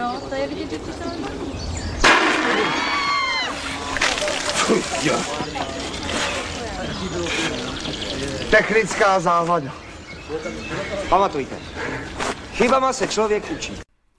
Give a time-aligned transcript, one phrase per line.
[0.00, 0.78] No, to je vidět, že
[8.50, 9.72] Technická závada.
[11.08, 11.56] Pamatujte,
[12.52, 13.89] chybama se člověk učí.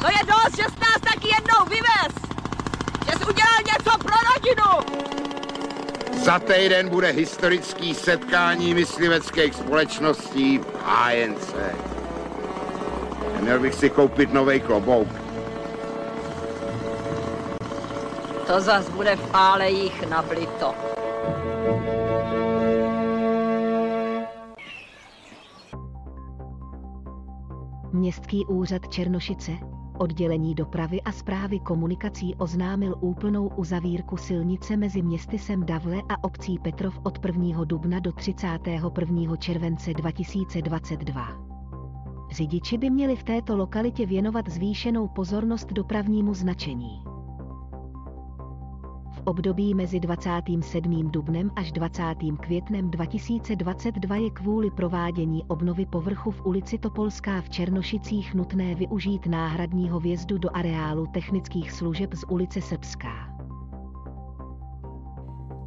[0.00, 2.14] To je dost, že jsi nás taky jednou vyvez!
[3.06, 4.98] Že jsi udělal něco pro rodinu!
[6.24, 11.54] Za týden bude historický setkání mysliveckých společností v ANC.
[13.40, 15.08] Měl bych si koupit nový klobouk.
[18.46, 20.74] To zas bude v pálejích nablito.
[27.92, 29.52] Městský úřad Černošice,
[29.98, 37.00] oddělení dopravy a zprávy komunikací oznámil úplnou uzavírku silnice mezi městysem Davle a obcí Petrov
[37.02, 37.64] od 1.
[37.64, 39.36] dubna do 31.
[39.36, 41.48] července 2022.
[42.30, 47.07] Řidiči by měli v této lokalitě věnovat zvýšenou pozornost dopravnímu značení.
[49.28, 51.10] Období mezi 27.
[51.10, 52.02] dubnem až 20.
[52.40, 60.00] květnem 2022 je kvůli provádění obnovy povrchu v ulici Topolská v Černošicích nutné využít náhradního
[60.00, 63.37] vjezdu do areálu technických služeb z ulice Srbská.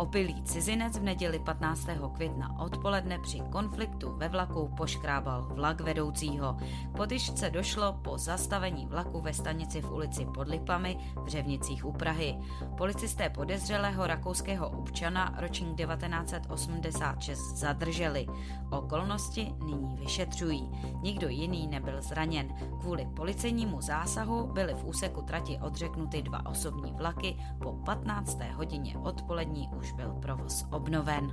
[0.01, 1.87] Opilý cizinec v neděli 15.
[2.13, 6.57] května odpoledne při konfliktu ve vlaku poškrábal vlak vedoucího.
[6.93, 11.91] K potyčce došlo po zastavení vlaku ve stanici v ulici pod Lipami v Řevnicích u
[11.91, 12.37] Prahy.
[12.77, 18.27] Policisté podezřelého rakouského občana ročník 1986 zadrželi.
[18.71, 20.71] Okolnosti nyní vyšetřují.
[21.01, 22.47] Nikdo jiný nebyl zraněn.
[22.79, 27.37] Kvůli policejnímu zásahu byly v úseku trati odřeknuty dva osobní vlaky.
[27.63, 28.39] Po 15.
[28.55, 31.31] hodině odpolední už byl provoz obnoven.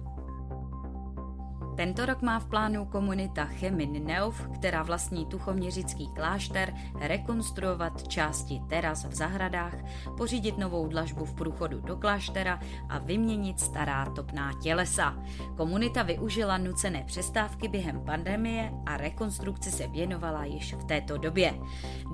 [1.79, 9.05] Tento rok má v plánu komunita Chemin Neuf, která vlastní tuchoměřický klášter, rekonstruovat části teras
[9.05, 9.75] v zahradách,
[10.17, 15.17] pořídit novou dlažbu v průchodu do kláštera a vyměnit stará topná tělesa.
[15.57, 21.55] Komunita využila nucené přestávky během pandemie a rekonstrukci se věnovala již v této době.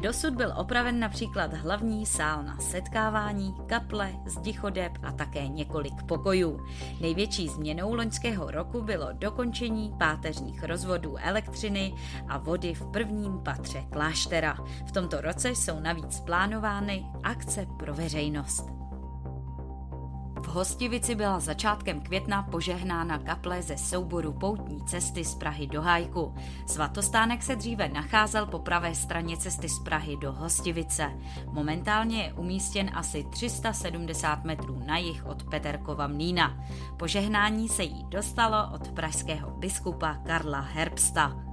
[0.01, 6.61] Dosud byl opraven například hlavní sál na setkávání, kaple, zdichodeb a také několik pokojů.
[7.01, 11.95] Největší změnou loňského roku bylo dokončení ukončení páteřních rozvodů elektřiny
[12.29, 14.57] a vody v prvním patře kláštera.
[14.87, 18.84] V tomto roce jsou navíc plánovány akce pro veřejnost.
[20.45, 26.35] V Hostivici byla začátkem května požehnána kaple ze souboru poutní cesty z Prahy do Hajku.
[26.67, 31.13] Svatostánek se dříve nacházel po pravé straně cesty z Prahy do Hostivice.
[31.47, 36.65] Momentálně je umístěn asi 370 metrů na jih od Peterkova mlína.
[36.97, 41.44] Požehnání se jí dostalo od pražského biskupa Karla Herbsta.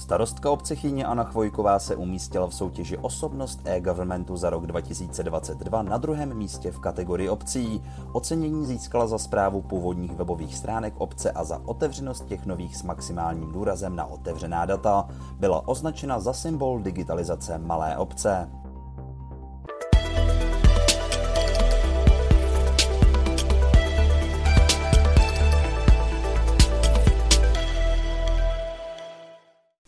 [0.00, 5.98] Starostka obce Chyně Anna Chvojková se umístila v soutěži Osobnost e-governmentu za rok 2022 na
[5.98, 7.82] druhém místě v kategorii obcí.
[8.12, 13.52] Ocenění získala za zprávu původních webových stránek obce a za otevřenost těch nových s maximálním
[13.52, 15.08] důrazem na otevřená data.
[15.38, 18.59] Byla označena za symbol digitalizace malé obce.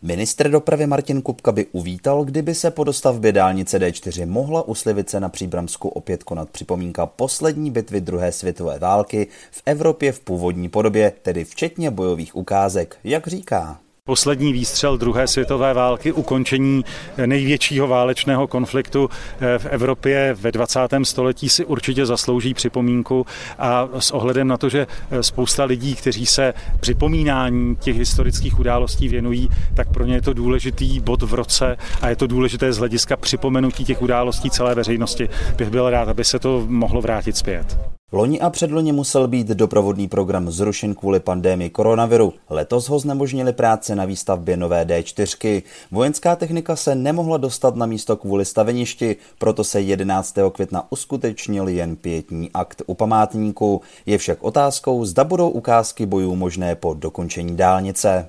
[0.04, 5.20] Ministr dopravy Martin Kupka by uvítal, kdyby se po dostavbě dálnice D4 mohla u Slivice
[5.20, 11.12] na Příbramsku opět konat připomínka poslední bitvy druhé světové války v Evropě v původní podobě,
[11.22, 13.80] tedy včetně bojových ukázek, jak říká.
[14.04, 16.84] Poslední výstřel druhé světové války, ukončení
[17.26, 19.10] největšího válečného konfliktu
[19.40, 20.80] eh, v Evropě ve 20.
[21.02, 23.26] století si určitě zaslouží připomínku
[23.58, 29.08] a s ohledem na to, že eh, spousta lidí, kteří se připomínání těch historických událostí
[29.08, 32.78] věnují, tak pro ně je to důležitý bod v roce a je to důležité z
[32.78, 35.28] hlediska připomenutí těch událostí celé veřejnosti.
[35.56, 37.78] Bych byl rád, aby se to mohlo vrátit zpět.
[38.14, 42.32] Loni a předloni musel být doprovodný program zrušen kvůli pandémii koronaviru.
[42.50, 45.62] Letos ho znemožnili práce na výstavbě nové D4.
[45.90, 50.34] Vojenská technika se nemohla dostat na místo kvůli staveništi, proto se 11.
[50.52, 53.80] května uskutečnil jen pětní akt u památníku.
[54.06, 58.28] Je však otázkou, zda budou ukázky bojů možné po dokončení dálnice.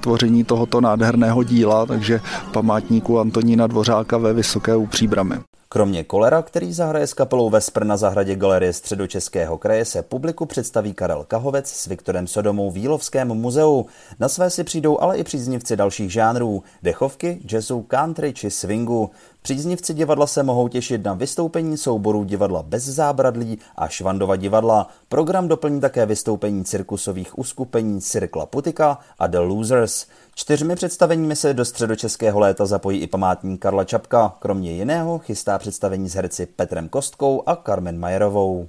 [0.00, 2.20] vytvoření tohoto nádherného díla, takže
[2.52, 5.36] památníku Antonína Dvořáka ve Vysoké u Příbramy.
[5.68, 10.94] Kromě Kolera, který zahraje s kapelou Vespr na zahradě Galerie středočeského kraje, se publiku představí
[10.94, 13.86] Karel Kahovec s Viktorem Sodomou v Jílovském muzeu.
[14.20, 19.10] Na své si přijdou ale i příznivci dalších žánrů, dechovky, jazzu, country či swingu.
[19.42, 24.88] Příznivci divadla se mohou těšit na vystoupení souborů divadla bez zábradlí a Švandova divadla.
[25.08, 30.06] Program doplní také vystoupení cirkusových uskupení Cirkla Putika a The Losers.
[30.34, 34.36] Čtyřmi představeními se do středočeského léta zapojí i památník Karla Čapka.
[34.38, 38.68] Kromě jiného chystá představení s herci Petrem Kostkou a Carmen Majerovou.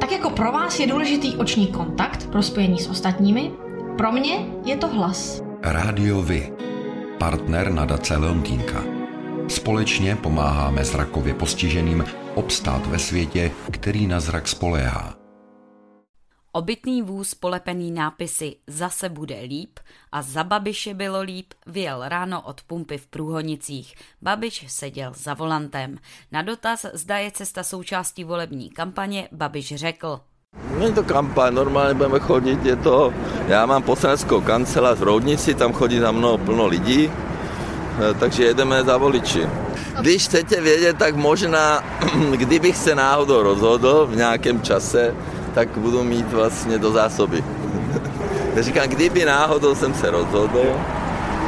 [0.00, 3.50] Tak jako pro vás je důležitý oční kontakt pro spojení s ostatními,
[3.96, 5.42] pro mě je to hlas.
[5.62, 6.59] Rádio Vy
[7.20, 8.84] partner nadace Leontýnka.
[9.48, 15.14] Společně pomáháme zrakově postiženým obstát ve světě, který na zrak spoléhá.
[16.52, 19.78] Obytný vůz polepený nápisy Zase bude líp
[20.12, 23.94] a za Babiše bylo líp vyjel ráno od pumpy v Průhonicích.
[24.22, 25.98] Babiš seděl za volantem.
[26.32, 30.20] Na dotaz, zda je cesta součástí volební kampaně, Babiš řekl.
[30.80, 33.12] Není to kampaň, normálně budeme chodit, je to,
[33.48, 38.84] já mám poslaneckou kancelář v Roudnici, tam chodí za mnou plno lidí, eh, takže jedeme
[38.84, 39.48] za voliči.
[40.00, 41.84] Když chcete vědět, tak možná,
[42.36, 45.14] kdybych se náhodou rozhodl v nějakém čase,
[45.54, 47.44] tak budu mít vlastně do zásoby.
[48.60, 50.64] Říkám, kdyby náhodou jsem se rozhodl,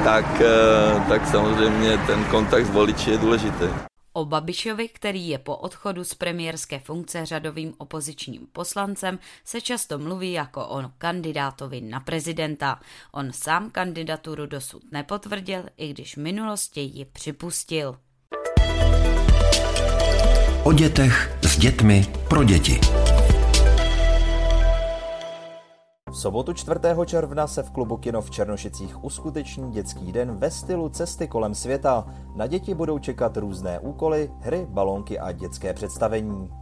[0.05, 3.92] tak, eh, tak samozřejmě ten kontakt s voliči je důležitý.
[4.13, 10.33] O Babišovi, který je po odchodu z premiérské funkce řadovým opozičním poslancem, se často mluví
[10.33, 12.81] jako o kandidátovi na prezidenta.
[13.13, 17.97] On sám kandidaturu dosud nepotvrdil, i když v minulosti ji připustil.
[20.65, 23.02] O dětech s dětmi pro děti.
[26.13, 26.81] V sobotu 4.
[27.07, 32.07] června se v klubu Kino v Černošicích uskuteční dětský den ve stylu cesty kolem světa.
[32.37, 36.62] Na děti budou čekat různé úkoly, hry, balónky a dětské představení.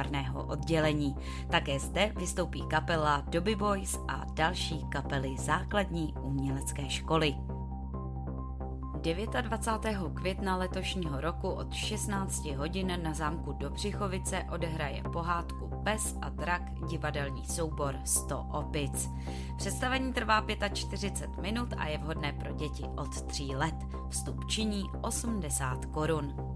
[0.01, 1.15] výtvarného oddělení.
[1.49, 7.35] Také zde vystoupí kapela Dobby Boys a další kapely základní umělecké školy.
[9.41, 10.13] 29.
[10.13, 17.45] května letošního roku od 16 hodin na zámku Dobřichovice odehraje pohádku Pes a drak divadelní
[17.45, 19.09] soubor 100 opic.
[19.57, 23.75] Představení trvá 45 minut a je vhodné pro děti od 3 let.
[24.09, 26.50] Vstup činí 80 korun.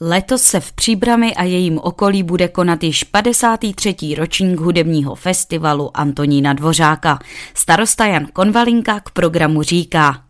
[0.00, 3.96] Letos se v Příbrami a jejím okolí bude konat již 53.
[4.18, 7.18] ročník hudebního festivalu Antonína Dvořáka.
[7.54, 10.22] Starosta Jan Konvalinka k programu říká.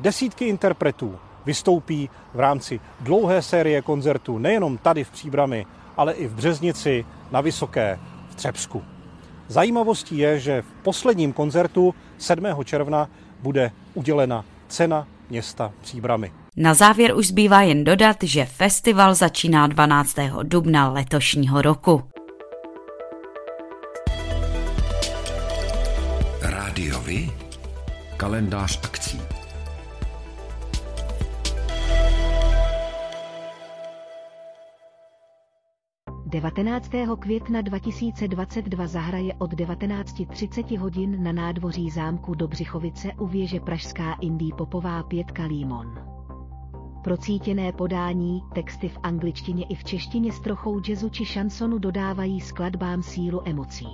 [0.00, 6.34] Desítky interpretů vystoupí v rámci dlouhé série koncertů nejenom tady v Příbrami, ale i v
[6.34, 7.98] Březnici, na Vysoké,
[8.30, 8.82] v Třebsku.
[9.48, 12.44] Zajímavostí je, že v posledním koncertu 7.
[12.64, 13.08] června
[13.42, 16.32] bude udělena cena města Příbramy.
[16.60, 20.16] Na závěr už zbývá jen dodat, že festival začíná 12.
[20.42, 22.02] dubna letošního roku.
[26.42, 27.30] Rádiovi
[28.16, 29.20] kalendář akcí.
[36.26, 36.90] 19.
[37.18, 45.02] května 2022 zahraje od 19.30 hodin na nádvoří zámku Dobřichovice u věže Pražská Indí Popová
[45.02, 46.17] pětka Límon.
[47.08, 53.02] Procítěné podání, texty v angličtině i v češtině s trochou jazzu či šansonu dodávají skladbám
[53.02, 53.88] sílu emocí.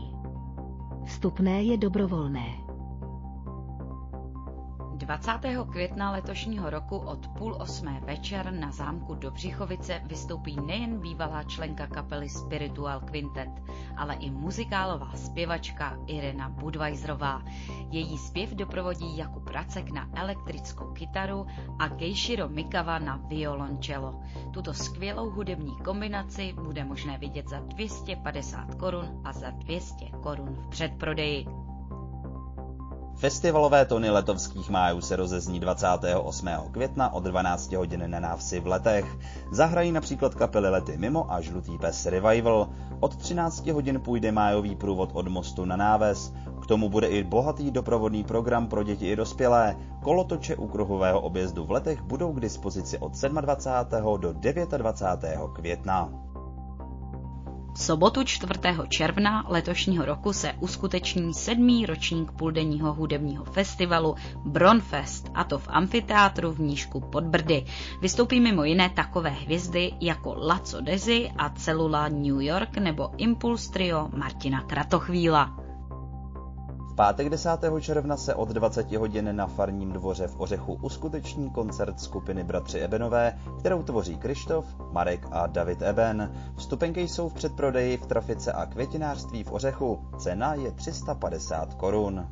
[1.04, 2.63] Vstupné je dobrovolné.
[5.04, 5.32] 20.
[5.70, 12.28] května letošního roku od půl osmé večer na zámku Dobřichovice vystoupí nejen bývalá členka kapely
[12.28, 13.48] Spiritual Quintet,
[13.96, 17.42] ale i muzikálová zpěvačka Irena Budweiserová.
[17.90, 21.46] Její zpěv doprovodí Jakub Racek na elektrickou kytaru
[21.78, 24.20] a Keishiro Mikawa na violoncello.
[24.52, 30.68] Tuto skvělou hudební kombinaci bude možné vidět za 250 korun a za 200 korun v
[30.68, 31.46] předprodeji.
[33.24, 36.48] Festivalové tony letovských májů se rozezní 28.
[36.70, 39.16] května od 12 hodin na návsi v letech.
[39.52, 42.68] Zahrají například kapely Lety Mimo a Žlutý pes Revival.
[43.00, 46.32] Od 13 hodin půjde májový průvod od mostu na náves.
[46.62, 49.76] K tomu bude i bohatý doprovodný program pro děti i dospělé.
[50.02, 54.20] Kolotoče u kruhového objezdu v letech budou k dispozici od 27.
[54.20, 55.38] do 29.
[55.54, 56.33] května.
[57.74, 58.52] V sobotu 4.
[58.88, 64.14] června letošního roku se uskuteční sedmý ročník půldenního hudebního festivalu
[64.44, 67.64] Bronfest, a to v amfiteátru v Nížku pod Brdy.
[68.00, 74.08] Vystoupí mimo jiné takové hvězdy jako Laco Dezi a Celula New York nebo Impulse Trio
[74.16, 75.63] Martina Kratochvíla
[76.94, 77.50] pátek 10.
[77.80, 83.38] června se od 20 hodin na farním dvoře v Ořechu uskuteční koncert skupiny Bratři Ebenové,
[83.58, 86.32] kterou tvoří Krištof, Marek a David Eben.
[86.56, 89.98] Vstupenky jsou v předprodeji v trafice a květinářství v Ořechu.
[90.18, 92.28] Cena je 350 korun.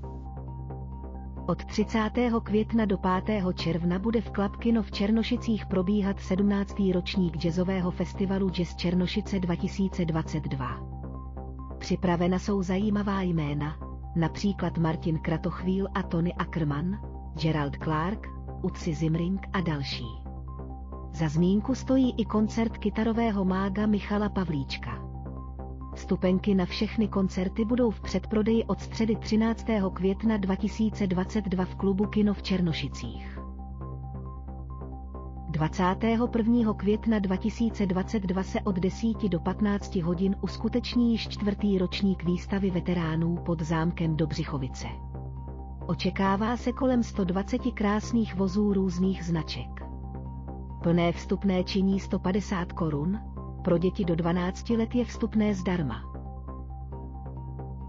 [1.46, 2.10] Od 30.
[2.42, 3.44] května do 5.
[3.54, 6.74] června bude v Klapkino v Černošicích probíhat 17.
[6.94, 10.66] ročník jazzového festivalu Jazz Černošice 2022.
[11.78, 13.81] Připravena jsou zajímavá jména,
[14.16, 17.00] například Martin Kratochvíl a Tony Ackerman,
[17.42, 18.28] Gerald Clark,
[18.62, 20.22] Utsi Zimring a další.
[21.14, 25.02] Za zmínku stojí i koncert kytarového mága Michala Pavlíčka.
[25.94, 29.66] Vstupenky na všechny koncerty budou v předprodeji od středy 13.
[29.94, 33.31] května 2022 v klubu Kino v Černošicích.
[35.52, 36.74] 21.
[36.74, 43.62] května 2022 se od 10 do 15 hodin uskuteční již čtvrtý ročník výstavy veteránů pod
[43.62, 44.86] zámkem Dobřichovice.
[45.86, 49.84] Očekává se kolem 120 krásných vozů různých značek.
[50.82, 53.18] Plné vstupné činí 150 korun,
[53.64, 56.02] pro děti do 12 let je vstupné zdarma.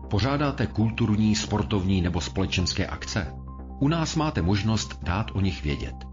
[0.09, 3.33] Pořádáte kulturní, sportovní nebo společenské akce?
[3.79, 6.12] U nás máte možnost dát o nich vědět.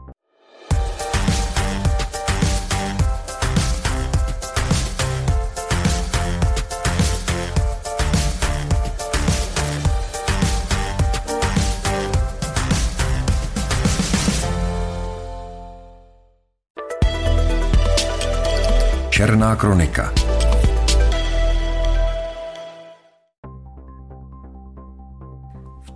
[19.21, 20.09] Černá kronika.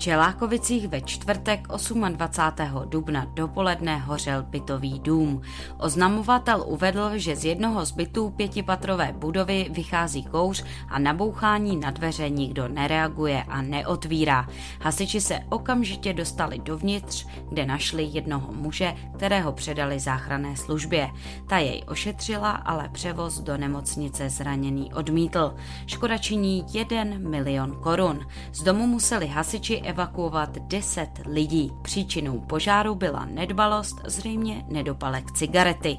[0.06, 2.90] Čelákovicích ve čtvrtek 28.
[2.90, 5.42] dubna dopoledne hořel bytový dům.
[5.78, 11.92] Oznamovatel uvedl, že z jednoho z bytů pětipatrové budovy vychází kouř a na bouchání na
[11.92, 14.48] dveře nikdo nereaguje a neotvírá.
[14.82, 21.10] Hasiči se okamžitě dostali dovnitř, kde našli jednoho muže, kterého předali záchranné službě.
[21.48, 25.56] Ta jej ošetřila, ale převoz do nemocnice zraněný odmítl.
[25.88, 28.28] Škoda činí 1 milion korun.
[28.54, 31.72] Z domu museli hasiči evakuovat 10 lidí.
[31.82, 35.98] Příčinou požáru byla nedbalost, zřejmě nedopalek cigarety.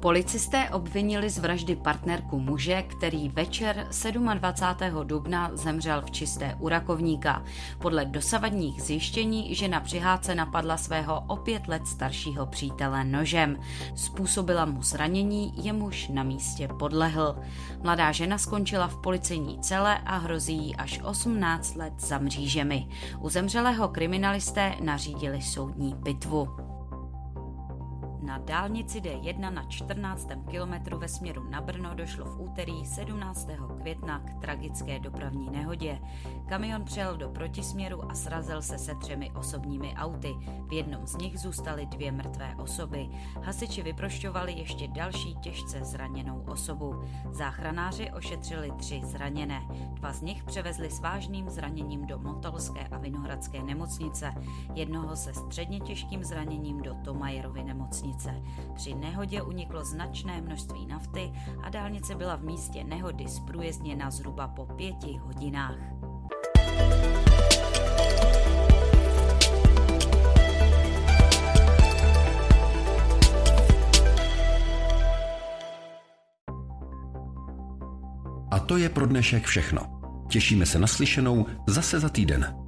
[0.00, 3.86] Policisté obvinili z vraždy partnerku muže, který večer
[4.38, 4.94] 27.
[5.04, 7.42] dubna zemřel v čisté u rakovníka.
[7.78, 13.56] Podle dosavadních zjištění žena při hádce napadla svého o pět let staršího přítele nožem.
[13.94, 17.38] Způsobila mu zranění, jemuž na místě podlehl.
[17.82, 22.88] Mladá žena skončila v policejní cele a hrozí jí až 18 let za mřížemi.
[23.20, 26.67] U zemřelého kriminalisté nařídili soudní pitvu.
[28.28, 30.28] Na dálnici D1 na 14.
[30.50, 33.48] kilometru ve směru na Brno došlo v úterý 17.
[33.80, 36.00] května k tragické dopravní nehodě.
[36.48, 40.34] Kamion přel do protisměru a srazil se se třemi osobními auty.
[40.68, 43.08] V jednom z nich zůstaly dvě mrtvé osoby.
[43.42, 47.02] Hasiči vyprošťovali ještě další těžce zraněnou osobu.
[47.30, 49.62] Záchranáři ošetřili tři zraněné.
[49.92, 54.34] Dva z nich převezli s vážným zraněním do Motolské a Vinohradské nemocnice.
[54.74, 58.42] Jednoho se středně těžkým zraněním do Tomajerovy nemocnice dálnice.
[58.74, 61.32] Při nehodě uniklo značné množství nafty
[61.62, 65.78] a dálnice byla v místě nehody zprůjezdněna zhruba po pěti hodinách.
[78.50, 79.80] A to je pro dnešek všechno.
[80.28, 82.67] Těšíme se na slyšenou zase za týden.